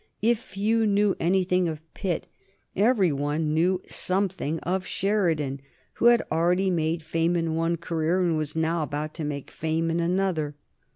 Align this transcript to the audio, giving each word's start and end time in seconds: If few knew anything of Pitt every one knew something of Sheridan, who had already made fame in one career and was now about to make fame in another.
If 0.23 0.39
few 0.39 0.87
knew 0.87 1.15
anything 1.19 1.67
of 1.67 1.79
Pitt 1.93 2.25
every 2.75 3.11
one 3.11 3.53
knew 3.53 3.83
something 3.85 4.57
of 4.61 4.83
Sheridan, 4.83 5.61
who 5.93 6.05
had 6.05 6.23
already 6.31 6.71
made 6.71 7.03
fame 7.03 7.35
in 7.35 7.53
one 7.53 7.75
career 7.75 8.19
and 8.19 8.35
was 8.35 8.55
now 8.55 8.81
about 8.81 9.13
to 9.13 9.23
make 9.23 9.51
fame 9.51 9.91
in 9.91 9.99
another. 9.99 10.55